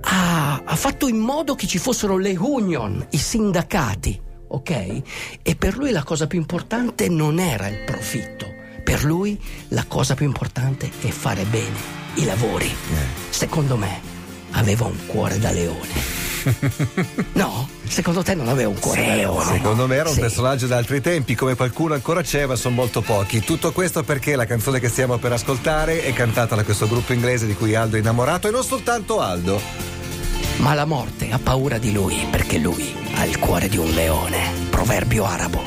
ha, 0.00 0.62
ha 0.64 0.76
fatto 0.76 1.08
in 1.08 1.18
modo 1.18 1.54
che 1.54 1.66
ci 1.66 1.78
fossero 1.78 2.16
le 2.16 2.36
union, 2.36 3.06
i 3.10 3.18
sindacati, 3.18 4.20
ok? 4.48 5.02
E 5.42 5.56
per 5.56 5.76
lui 5.76 5.90
la 5.90 6.02
cosa 6.02 6.26
più 6.26 6.38
importante 6.38 7.08
non 7.08 7.38
era 7.38 7.68
il 7.68 7.84
profitto, 7.84 8.46
per 8.82 9.04
lui 9.04 9.38
la 9.68 9.84
cosa 9.86 10.14
più 10.14 10.26
importante 10.26 10.90
è 11.00 11.08
fare 11.08 11.44
bene 11.44 11.96
i 12.14 12.24
lavori. 12.24 12.70
Secondo 13.28 13.76
me 13.76 14.00
aveva 14.52 14.86
un 14.86 15.06
cuore 15.06 15.38
da 15.38 15.50
leone. 15.50 16.07
No? 17.32 17.68
Secondo 17.88 18.22
te 18.22 18.34
non 18.34 18.48
aveva 18.48 18.68
un 18.68 18.78
cuore 18.78 19.04
da 19.06 19.14
leone? 19.14 19.52
Secondo 19.52 19.86
me 19.86 19.96
era 19.96 20.08
un 20.08 20.14
Sì. 20.14 20.20
personaggio 20.20 20.66
d'altri 20.66 21.00
tempi, 21.00 21.34
come 21.34 21.54
qualcuno 21.54 21.94
ancora 21.94 22.22
c'è, 22.22 22.46
ma 22.46 22.54
sono 22.56 22.74
molto 22.74 23.00
pochi. 23.00 23.40
Tutto 23.40 23.72
questo 23.72 24.02
perché 24.02 24.36
la 24.36 24.44
canzone 24.46 24.78
che 24.80 24.88
stiamo 24.88 25.16
per 25.18 25.32
ascoltare 25.32 26.02
è 26.04 26.12
cantata 26.12 26.54
da 26.54 26.64
questo 26.64 26.86
gruppo 26.88 27.12
inglese 27.12 27.46
di 27.46 27.54
cui 27.54 27.74
Aldo 27.74 27.96
è 27.96 28.00
innamorato 28.00 28.48
e 28.48 28.50
non 28.50 28.62
soltanto 28.64 29.20
Aldo. 29.20 29.60
Ma 30.58 30.74
la 30.74 30.84
morte 30.84 31.30
ha 31.30 31.38
paura 31.38 31.78
di 31.78 31.92
lui 31.92 32.26
perché 32.30 32.58
lui 32.58 32.92
ha 33.14 33.24
il 33.24 33.38
cuore 33.38 33.68
di 33.68 33.76
un 33.78 33.90
leone. 33.90 34.38
Proverbio 34.70 35.24
arabo. 35.24 35.62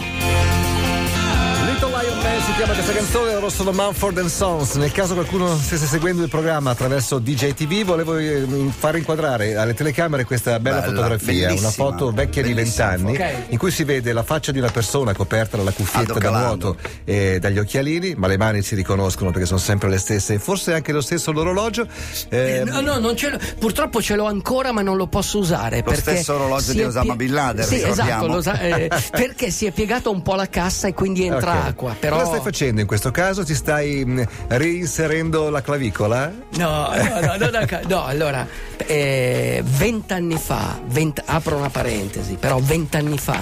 Si 2.45 2.53
chiama 2.57 2.73
questa 2.73 2.93
canzone, 2.93 3.33
loro 3.33 3.49
sono 3.49 3.71
Mumford 3.71 4.25
Sons. 4.25 4.73
Nel 4.75 4.91
caso 4.91 5.13
qualcuno 5.13 5.55
stesse 5.55 5.85
seguendo 5.85 6.23
il 6.23 6.29
programma 6.29 6.71
attraverso 6.71 7.19
DJ 7.19 7.53
TV, 7.53 7.83
volevo 7.83 8.17
eh, 8.17 8.45
far 8.75 8.95
inquadrare 8.97 9.55
alle 9.55 9.73
telecamere 9.73 10.25
questa 10.25 10.59
bella, 10.59 10.79
Bella, 10.81 10.91
fotografia, 10.93 11.53
una 11.53 11.69
foto 11.69 12.11
vecchia 12.11 12.41
di 12.43 12.53
vent'anni, 12.53 13.15
foto. 13.15 13.23
Ok. 13.23 13.35
in 13.49 13.57
cui 13.57 13.71
si 13.71 13.83
vede 13.83 14.11
la 14.13 14.23
faccia 14.23 14.51
di 14.51 14.57
una 14.59 14.69
persona 14.69 15.13
coperta 15.13 15.55
dalla 15.57 15.71
cuffietta 15.71 16.13
da 16.19 16.29
nuoto 16.29 16.77
e 17.05 17.37
dagli 17.39 17.59
occhialini, 17.59 18.15
ma 18.15 18.27
le 18.27 18.37
mani 18.37 18.61
si 18.63 18.75
riconoscono 18.75 19.29
perché 19.31 19.45
sono 19.45 19.59
sempre 19.59 19.89
le 19.89 19.97
stesse, 19.97 20.33
e 20.35 20.39
forse 20.39 20.73
anche 20.73 20.91
lo 20.91 21.01
stesso 21.01 21.31
l'orologio. 21.31 21.87
Eh, 22.29 22.63
No, 22.65 22.81
no, 22.81 22.97
non 22.99 23.15
ce 23.15 23.29
l'ho- 23.29 23.39
purtroppo 23.59 24.01
ce 24.01 24.15
l'ho 24.15 24.25
ancora, 24.25 24.71
ma 24.71 24.81
non 24.81 24.97
lo 24.97 25.07
posso 25.07 25.37
usare. 25.39 25.77
Lo 25.77 25.83
perché 25.83 26.01
stesso 26.15 26.33
orologio 26.35 26.73
di 26.73 26.83
Osama 26.83 27.15
Bin 27.15 27.33
Laden, 27.33 27.65
Sì, 27.65 27.75
esatto, 27.75 27.91
ricordiamo. 27.91 28.27
lo 28.27 28.41
sa- 28.41 28.59
eh, 28.59 28.89
perché 29.11 29.51
si 29.51 29.65
è 29.67 29.71
piegata 29.71 30.09
un 30.09 30.21
po' 30.21 30.35
la 30.35 30.47
cassa 30.49 30.87
e 30.87 30.93
quindi 30.93 31.25
entra 31.25 31.51
ok. 31.59 31.65
acqua. 31.67 31.95
Però... 31.99 32.30
Stai 32.31 32.41
facendo 32.41 32.81
in 32.81 32.87
questo 32.87 33.11
caso? 33.11 33.43
Ti 33.43 33.53
stai 33.53 34.05
mh, 34.05 34.27
reinserendo 34.47 35.49
la 35.49 35.61
clavicola? 35.61 36.31
No, 36.57 36.87
no, 36.95 37.19
no, 37.19 37.35
no, 37.37 37.49
no, 37.49 37.79
no, 37.87 38.05
allora, 38.05 38.47
eh, 38.77 39.61
vent'anni 39.65 40.37
fa, 40.37 40.79
vent- 40.87 41.21
apro 41.25 41.57
una 41.57 41.69
parentesi, 41.69 42.35
però 42.39 42.57
vent'anni 42.59 43.17
fa, 43.17 43.41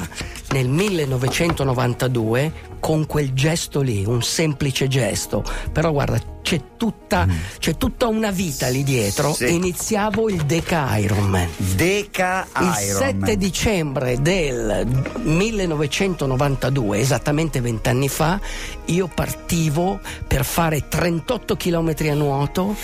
nel 0.51 0.67
1992, 0.67 2.51
con 2.79 3.05
quel 3.05 3.34
gesto 3.34 3.81
lì, 3.81 4.03
un 4.05 4.22
semplice 4.24 4.88
gesto, 4.88 5.43
però 5.72 5.91
guarda, 5.91 6.19
c'è 6.50 6.62
tutta, 6.77 7.27
c'è 7.60 7.77
tutta 7.77 8.08
una 8.08 8.32
vita 8.32 8.70
lì 8.70 8.84
dietro, 8.84 9.34
Sì. 9.34 9.53
iniziavo 9.53 10.29
il 10.29 10.46
Deca 10.46 10.98
Ironman. 10.98 11.48
Deca 11.58 12.48
Il 12.60 12.74
Iron 12.88 12.98
7 12.98 13.13
Man. 13.13 13.38
dicembre 13.38 14.20
del 14.20 14.88
1992, 15.22 16.98
esattamente 16.98 17.62
vent'anni 17.62 18.10
fa, 18.10 18.39
io 18.86 19.08
partivo 19.13 20.00
per 20.27 20.44
fare 20.44 20.88
38 20.88 21.56
km 21.56 21.94
a 22.10 22.13
nuoto. 22.15 22.75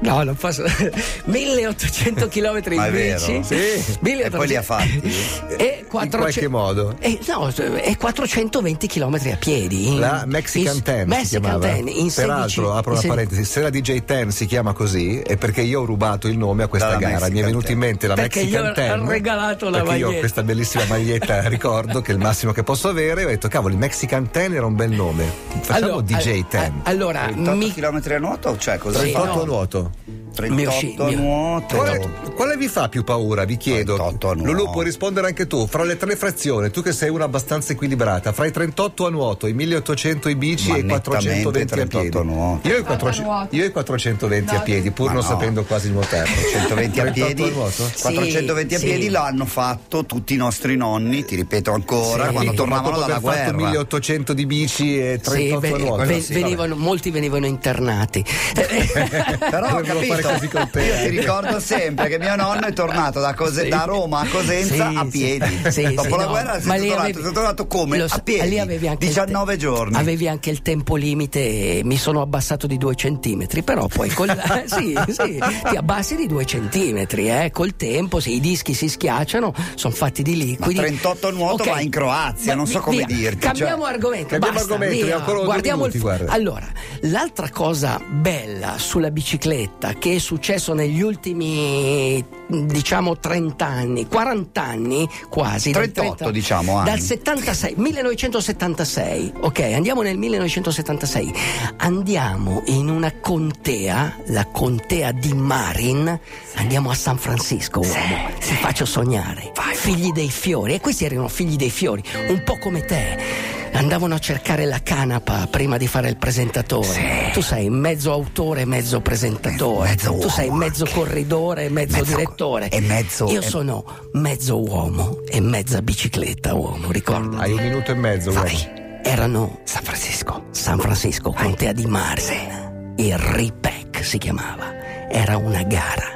No, 0.00 0.22
non 0.22 0.34
posso. 0.36 0.62
1800 1.24 2.28
km 2.28 2.60
in 2.70 2.74
Ma 2.76 2.86
è 2.86 2.90
vero? 2.90 3.18
bici. 3.26 3.42
Sì. 3.44 3.96
1800 4.00 4.24
E 4.26 4.30
poi 4.30 4.46
li 4.46 4.56
ha 4.56 4.62
fatti? 4.62 5.14
E 5.56 5.84
400 5.88 6.16
qualche 6.18 6.48
modo. 6.48 6.96
E, 6.98 7.18
no, 7.28 7.50
e 7.56 7.96
420 7.96 8.86
km 8.86 9.14
a 9.32 9.36
piedi. 9.36 9.88
in- 9.88 9.98
La 10.00 10.24
Mexican 10.26 10.76
in- 10.76 10.82
Ten 10.82 11.00
si 11.02 11.06
Mexican 11.08 11.40
chiamava. 11.42 11.66
Ten, 11.66 11.88
in 11.88 12.10
16 12.10 12.14
Peraltro, 12.20 12.74
apro 12.74 12.90
in 12.90 12.90
una 12.92 13.00
se- 13.00 13.08
parentesi, 13.08 13.44
se 13.44 13.60
la 13.60 13.70
DJ 13.70 14.04
Ten 14.04 14.30
si 14.30 14.46
chiama 14.46 14.72
così 14.72 15.20
è 15.20 15.36
perché 15.36 15.62
io 15.62 15.80
ho 15.80 15.84
rubato 15.84 16.28
il 16.28 16.36
nome 16.36 16.62
a 16.64 16.66
questa 16.68 16.88
Dalla 16.90 17.00
gara. 17.00 17.10
Mi 17.12 17.16
è 17.16 17.20
Mexican 17.20 17.46
venuto 17.46 17.64
Ten. 17.66 17.72
in 17.74 17.78
mente 17.78 18.06
la 18.06 18.14
Perché 18.14 18.40
Mexican 18.40 18.64
gli 18.64 18.68
ho 18.68 18.72
Ten. 18.72 19.08
regalato 19.08 19.68
la 19.70 19.78
perché 19.82 19.94
io 19.96 19.96
ho 19.96 20.00
maglietta. 20.06 20.18
questa 20.20 20.42
bellissima 20.42 20.84
maglietta, 20.88 21.48
ricordo 21.48 22.00
che 22.02 22.10
è 22.12 22.14
il 22.14 22.20
massimo 22.20 22.52
che 22.52 22.62
posso 22.62 22.88
avere. 22.88 23.24
Ho 23.24 23.28
detto, 23.28 23.48
cavolo, 23.48 23.72
il 23.72 23.78
Mexican 23.80 24.30
Ten 24.30 24.54
era 24.54 24.66
un 24.66 24.74
bel 24.74 24.90
nome. 24.90 25.24
Facciamo 25.60 25.86
Allora, 25.86 26.02
DJ 26.02 26.44
Ten. 26.48 26.80
Allora, 26.84 27.20
38 27.26 27.56
mi, 27.56 27.72
km 27.72 28.00
a 28.12 28.18
nuoto? 28.18 28.56
Cioè, 28.58 28.78
cosa 28.78 28.98
Sì, 29.00 29.10
fa? 29.10 29.20
38 29.20 29.35
no. 29.35 29.35
A 29.40 29.44
nuoto. 29.44 29.90
38 30.36 30.70
sci- 30.70 30.94
a 30.98 31.04
mio- 31.06 31.16
nuoto. 31.18 31.76
Quale, 31.76 32.10
quale 32.34 32.56
vi 32.56 32.68
fa 32.68 32.88
più 32.88 33.02
paura? 33.04 33.44
Vi 33.44 33.56
chiedo. 33.56 33.94
38 33.96 34.30
a 34.30 34.34
nuoto. 34.34 34.52
Lulu, 34.52 34.70
puoi 34.70 34.84
rispondere 34.84 35.26
anche 35.28 35.46
tu. 35.46 35.66
Fra 35.66 35.82
le 35.84 35.96
tre 35.96 36.14
frazioni, 36.16 36.70
tu 36.70 36.82
che 36.82 36.92
sei 36.92 37.08
una 37.08 37.24
abbastanza 37.24 37.72
equilibrata, 37.72 38.32
fra 38.32 38.46
i 38.46 38.50
38 38.52 39.06
a 39.06 39.10
nuoto, 39.10 39.46
i 39.46 39.54
1800 39.54 40.28
i 40.28 40.36
bici 40.36 40.68
Ma 40.70 40.76
e 40.76 40.80
i 40.80 40.84
420 40.84 41.48
a 41.48 41.50
piedi. 41.86 41.88
38 42.10 42.18
a 42.20 42.22
nuoto. 42.22 42.68
Io 42.68 42.76
i, 42.76 42.82
Vado 42.82 42.92
a 42.92 42.96
400 42.98 43.30
nuoto. 43.32 43.56
io 43.56 43.64
i 43.64 43.70
420 43.72 44.50
a 44.54 44.58
No, 44.58 44.62
piedi, 44.62 44.90
pur 44.90 45.06
Ma 45.06 45.12
non 45.14 45.22
no. 45.22 45.28
sapendo 45.28 45.64
quasi 45.64 45.90
nuotare. 45.90 46.28
120 46.52 47.00
a 47.00 47.02
38 47.04 47.12
piedi, 47.12 47.42
a 47.42 47.52
nuoto? 47.54 47.90
420 48.02 48.74
a 48.74 48.78
Sì, 48.78 48.84
piedi 48.84 49.02
sì. 49.04 49.08
l'hanno 49.10 49.44
fatto 49.46 50.04
tutti 50.04 50.34
i 50.34 50.36
nostri 50.36 50.76
nonni, 50.76 51.24
ti 51.24 51.34
ripeto 51.36 51.72
ancora, 51.72 52.26
Sì. 52.26 52.32
quando 52.32 52.50
Ma 52.50 52.56
tornavano 52.56 52.98
dalla 52.98 53.18
guerra. 53.18 53.52
1800 53.52 54.32
di 54.34 54.44
bici 54.46 54.98
e 55.00 55.18
38 55.22 55.34
sì, 55.36 55.50
a 55.52 55.58
ve- 55.58 55.78
nuoto. 55.82 56.04
ve- 56.04 56.20
sì, 56.20 56.32
venivano- 56.34 56.76
molti 56.76 57.10
venivano 57.10 57.46
internati. 57.46 58.24
Però 58.54 59.80
capito, 59.80 60.25
così 60.32 60.48
con 60.48 60.68
te. 60.70 60.82
io 60.82 60.94
ti 61.10 61.16
ricordo 61.18 61.60
sempre 61.60 62.08
che 62.08 62.18
mio 62.18 62.36
nonno 62.36 62.66
è 62.66 62.72
tornato 62.72 63.20
da, 63.20 63.34
Cose- 63.34 63.62
Sì. 63.64 63.68
da 63.68 63.84
Roma 63.84 64.20
a 64.20 64.26
Cosenza 64.26 64.74
Sì, 64.90 64.96
a 64.96 65.06
piedi. 65.10 65.60
Sì, 65.70 65.94
Dopo 65.94 66.02
sì, 66.02 66.10
la 66.10 66.24
no, 66.24 66.28
guerra 66.30 66.52
ma 66.62 66.74
sei 66.74 66.80
lì 66.80 66.88
tornato, 66.88 67.00
avevi- 67.02 67.22
sei 67.22 67.32
tornato 67.32 67.66
come? 67.66 67.98
lo 67.98 68.04
a 68.08 68.18
piedi. 68.18 68.48
lì 68.48 68.58
avevi 68.58 68.88
anche 68.88 69.04
il 69.04 69.10
19 69.10 69.52
te- 69.52 69.58
giorni. 69.58 69.96
Avevi 69.96 70.28
anche 70.28 70.50
il 70.50 70.62
tempo 70.62 70.96
limite 70.96 71.40
e 71.78 71.80
mi 71.84 71.96
sono 71.96 72.20
abbassato 72.22 72.66
di 72.66 72.76
due 72.78 72.94
centimetri, 72.94 73.62
però 73.62 73.86
poi 73.86 74.08
col, 74.10 74.28
sì, 74.66 74.94
sì, 75.08 75.40
ti 75.68 75.76
abbassi 75.76 76.16
di 76.16 76.26
due 76.26 76.44
centimetri, 76.44 77.28
eh, 77.30 77.50
col 77.52 77.76
tempo, 77.76 78.20
se 78.20 78.30
i 78.30 78.40
dischi 78.40 78.74
si 78.74 78.88
schiacciano, 78.88 79.52
sono 79.74 79.94
fatti 79.94 80.22
di 80.22 80.36
liquidi. 80.36 80.78
38 80.78 81.30
nuoto 81.32 81.62
Ok. 81.62 81.68
va 81.70 81.80
in 81.80 81.90
Croazia, 81.90 82.54
non 82.54 82.66
so 82.66 82.80
come 82.80 83.04
via, 83.04 83.06
dirti, 83.16 83.38
Cambiamo 83.38 83.82
cioè. 83.84 83.92
argomento. 83.92 84.28
Cambiamo 84.28 84.54
basta, 84.58 84.72
argomento, 84.74 85.44
Guardiamo 85.44 85.78
minuti, 85.78 85.96
il 85.96 86.02
guarda. 86.02 86.32
Allora, 86.32 86.66
l'altra 87.02 87.48
cosa 87.50 88.00
bella 88.08 88.74
sulla 88.78 89.10
bicicletta 89.10 89.94
che 89.94 90.15
è 90.16 90.20
successo 90.20 90.74
negli 90.74 91.00
ultimi 91.00 92.24
diciamo 92.48 93.18
30 93.18 93.64
anni, 93.66 94.06
40 94.06 94.62
anni 94.62 95.08
quasi. 95.28 95.70
dal 95.70 95.90
38, 95.90 96.30
diciamo, 96.30 96.82
Dal 96.84 96.88
anni. 96.88 97.00
76, 97.00 97.74
1976, 97.76 99.32
ok, 99.40 99.60
andiamo 99.74 100.02
nel 100.02 100.16
1976. 100.18 101.32
Andiamo 101.78 102.62
in 102.66 102.88
una 102.88 103.12
contea, 103.20 104.16
la 104.26 104.46
contea 104.46 105.12
di 105.12 105.32
Marin, 105.32 106.18
andiamo 106.54 106.90
a 106.90 106.94
San 106.94 107.18
Francisco, 107.18 107.80
uomo. 107.80 108.30
Ti 108.38 108.54
faccio 108.54 108.84
sognare. 108.84 109.52
Figli 109.74 110.12
dei 110.12 110.30
fiori, 110.30 110.74
e 110.74 110.80
questi 110.80 111.04
erano 111.04 111.28
figli 111.28 111.56
dei 111.56 111.70
fiori, 111.70 112.02
un 112.28 112.42
po' 112.44 112.58
come 112.58 112.84
te. 112.84 113.55
Andavano 113.76 114.14
a 114.14 114.18
cercare 114.18 114.64
la 114.64 114.80
canapa 114.82 115.46
prima 115.48 115.76
di 115.76 115.86
fare 115.86 116.08
il 116.08 116.16
presentatore. 116.16 117.30
Tu 117.32 117.40
sei 117.42 117.68
mezzo 117.68 118.10
autore 118.10 118.64
mezzo 118.64 119.00
presentatore. 119.00 119.90
Mezzo 119.90 120.10
tu 120.12 120.16
uomo 120.16 120.28
sei 120.30 120.50
mezzo 120.50 120.84
anche. 120.84 120.94
corridore 120.96 121.68
mezzo, 121.68 121.98
Mezzo- 121.98 122.16
direttore. 122.16 122.68
e 122.70 122.80
mezzo- 122.80 123.30
Io 123.30 123.40
e- 123.40 123.44
sono 123.46 123.84
mezzo 124.12 124.58
uomo 124.62 125.18
e 125.28 125.40
mezza 125.40 125.82
bicicletta 125.82 126.54
uomo, 126.54 126.90
ricorda? 126.90 127.38
Hai 127.38 127.52
un 127.52 127.62
minuto 127.62 127.90
e 127.90 127.94
mezzo, 127.94 128.30
uomo. 128.30 128.74
Erano 129.02 129.60
San 129.64 129.82
Francisco. 129.84 130.44
San 130.52 130.78
Francisco, 130.78 131.32
contea 131.32 131.72
di 131.72 131.84
Marin. 131.86 132.94
Il 132.96 133.16
RIPEC 133.18 134.02
si 134.04 134.16
chiamava. 134.18 134.74
Era 135.10 135.36
una 135.36 135.62
gara 135.64 136.08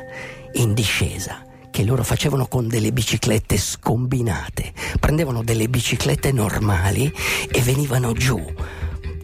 in 0.52 0.72
discesa 0.72 1.42
che 1.80 1.86
loro 1.86 2.04
facevano 2.04 2.46
con 2.46 2.68
delle 2.68 2.92
biciclette 2.92 3.56
scombinate. 3.56 4.74
Prendevano 5.00 5.42
delle 5.42 5.66
biciclette 5.68 6.30
normali 6.30 7.10
e 7.50 7.62
venivano 7.62 8.12
giù 8.12 8.38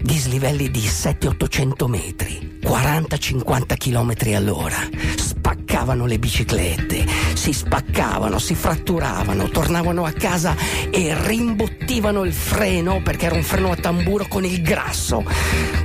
dislivelli 0.01 0.71
di 0.71 0.81
700-800 0.81 1.87
metri, 1.87 2.59
40-50 2.63 3.77
km 3.77 4.35
all'ora. 4.35 4.77
Spaccavano 5.17 6.07
le 6.07 6.19
biciclette, 6.19 7.05
si 7.35 7.53
spaccavano, 7.53 8.39
si 8.39 8.55
fratturavano, 8.55 9.51
tornavano 9.51 10.07
a 10.07 10.13
casa 10.13 10.57
e 10.91 11.15
rimbottivano 11.27 12.25
il 12.25 12.33
freno 12.33 13.03
perché 13.03 13.27
era 13.27 13.35
un 13.35 13.43
freno 13.43 13.73
a 13.73 13.77
tamburo 13.77 14.27
con 14.29 14.47
il 14.47 14.63
grasso. 14.63 15.23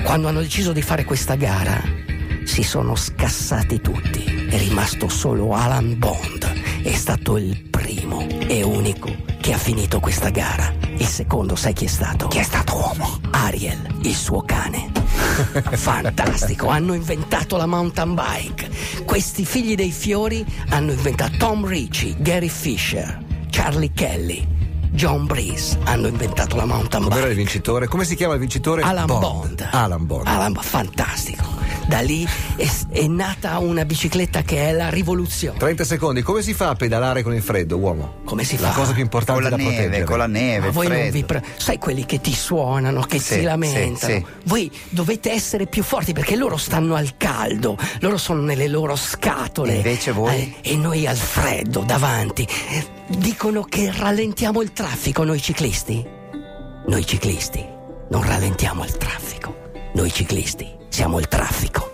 Quando 0.04 0.30
hanno 0.30 0.42
deciso 0.42 0.72
di 0.72 0.82
fare 0.82 1.04
questa 1.04 1.36
gara, 1.36 1.82
si 2.46 2.64
sono 2.64 2.96
scassati 2.96 3.82
tutti. 3.82 4.48
È 4.50 4.58
rimasto 4.58 5.08
solo 5.08 5.54
Alan 5.54 5.98
Bond. 5.98 6.61
È 6.84 6.94
stato 6.94 7.38
il 7.38 7.70
primo 7.70 8.26
e 8.48 8.64
unico 8.64 9.14
che 9.40 9.54
ha 9.54 9.58
finito 9.58 10.00
questa 10.00 10.30
gara. 10.30 10.74
Il 10.98 11.06
secondo, 11.06 11.56
sai 11.56 11.74
chi 11.74 11.86
è 11.86 11.88
stato? 11.88 12.28
Chi 12.28 12.40
è 12.40 12.44
stato 12.44 12.76
uomo? 12.76 13.20
Ariel, 13.32 14.00
il 14.02 14.16
suo 14.16 14.42
cane. 14.42 14.92
Fantastico, 15.74 16.68
hanno 16.68 16.94
inventato 16.94 17.56
la 17.58 17.66
mountain 17.66 18.16
bike. 18.16 18.70
Questi 19.06 19.46
figli 19.46 19.76
dei 19.76 19.92
fiori 19.92 20.46
hanno 20.70 20.92
inventato 20.92 21.38
Tom 21.38 21.66
Ricci, 21.66 22.16
Gary 22.20 22.50
Fisher, 22.50 23.24
Charlie 23.50 23.92
Kelly, 23.94 24.48
John 24.92 25.26
Breeze 25.26 25.78
hanno 25.86 26.08
inventato 26.08 26.56
la 26.56 26.66
mountain 26.66 27.04
Com'era 27.04 27.22
il 27.22 27.28
bike. 27.30 27.36
vincitore? 27.44 27.88
Come 27.88 28.04
si 28.06 28.16
chiama 28.16 28.34
il 28.34 28.40
vincitore? 28.40 28.82
Alan 28.82 29.06
Bond. 29.06 29.68
Alan 29.72 30.06
Bond. 30.06 30.28
Alan 30.28 30.52
Bond, 30.52 30.66
fantastico. 30.66 31.51
Da 31.88 32.00
lì 32.00 32.26
è, 32.56 32.68
è 32.92 33.08
nata 33.08 33.58
una 33.58 33.84
bicicletta 33.86 34.44
che 34.44 34.70
è 34.70 34.72
la 34.72 34.90
rivoluzione. 34.90 35.58
30 35.58 35.84
secondi, 35.84 36.22
come 36.22 36.42
si 36.42 36.54
fa 36.54 36.70
a 36.70 36.76
pedalare 36.76 37.22
con 37.24 37.34
il 37.34 37.42
freddo, 37.42 37.78
uomo? 37.78 38.16
Come 38.24 38.44
si 38.44 38.58
La 38.60 38.70
fa? 38.70 38.80
cosa 38.80 38.94
più 38.94 39.02
importante 39.02 39.42
Con 39.42 39.50
la 39.52 39.58
da 39.58 39.62
neve, 39.62 39.76
proteggere. 39.76 40.04
con 40.06 40.18
la 40.18 40.28
neve, 40.28 40.66
Ma 40.68 40.72
voi 40.72 40.88
non 40.88 40.98
freddo. 40.98 41.12
vi 41.12 41.24
pre- 41.24 41.44
sai 41.58 41.78
quelli 41.80 42.06
che 42.06 42.22
ti 42.22 42.34
suonano, 42.34 43.02
che 43.02 43.20
Sì, 43.20 43.34
si 43.34 43.42
lamentano. 43.42 43.98
sì, 43.98 44.06
sì. 44.06 44.26
Voi 44.46 44.72
dovete 44.90 45.32
essere 45.32 45.66
più 45.68 45.84
forti 45.84 46.14
perché 46.14 46.36
loro 46.38 46.56
stanno 46.56 46.96
al 46.96 47.18
caldo, 47.18 47.78
loro 48.00 48.18
sono 48.18 48.42
nelle 48.42 48.68
loro 48.68 48.96
scatole. 48.96 49.74
E 49.74 49.76
invece 49.78 50.12
voi? 50.12 50.56
Eh, 50.62 50.72
e 50.72 50.76
noi 50.78 51.06
al 51.08 51.18
freddo 51.18 51.82
davanti. 51.86 52.48
Dicono 53.08 53.64
che 53.64 53.92
rallentiamo 53.94 54.62
il 54.62 54.72
traffico 54.72 55.24
noi 55.24 55.42
ciclisti. 55.42 56.06
Noi 56.88 57.06
ciclisti 57.06 57.66
non 58.10 58.24
rallentiamo 58.24 58.84
il 58.86 58.96
traffico. 58.98 59.56
Noi 59.94 60.12
ciclisti 60.12 60.80
siamo 60.92 61.20
il 61.20 61.28
traffico. 61.30 61.91